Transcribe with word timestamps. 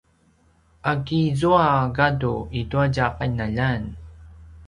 a 0.81 0.93
kizua 1.07 1.67
gadu 1.97 2.35
i 2.59 2.61
tua 2.69 2.85
tja 2.95 3.07
qinaljan? 3.17 3.83